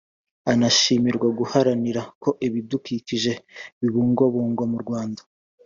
unashimirwa 0.51 1.27
guharanira 1.39 2.01
ko 2.21 2.29
ibidukikije 2.47 3.33
bibungabungwa 3.79 4.63
mu 4.71 4.77
Rwanda 4.85 5.21